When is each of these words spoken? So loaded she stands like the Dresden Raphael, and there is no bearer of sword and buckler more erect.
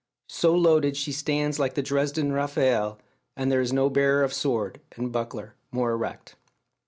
So 0.29 0.55
loaded 0.55 0.97
she 0.97 1.11
stands 1.11 1.59
like 1.59 1.75
the 1.75 1.83
Dresden 1.83 2.31
Raphael, 2.31 2.97
and 3.37 3.51
there 3.51 3.61
is 3.61 3.71
no 3.71 3.87
bearer 3.87 4.23
of 4.23 4.33
sword 4.33 4.81
and 4.95 5.11
buckler 5.11 5.53
more 5.71 5.91
erect. 5.91 6.35